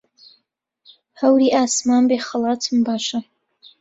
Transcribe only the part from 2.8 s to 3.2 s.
باشە